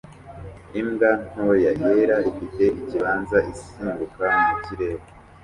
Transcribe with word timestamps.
Imbwa 0.79 1.11
ntoya 1.31 1.71
yera 1.81 2.17
ifite 2.29 2.63
ikibanza 2.79 3.37
isimbuka 3.51 4.23
mu 4.47 4.55
kirere 4.65 5.05